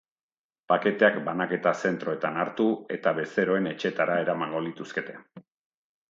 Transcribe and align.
Paketeak 0.71 1.17
banaketa 1.25 1.73
zentroetan 1.89 2.39
hartu 2.43 2.65
eta 2.95 3.13
bezeroen 3.21 3.73
etxeetara 3.73 4.15
eramango 4.23 4.63
lituzkete. 4.69 5.15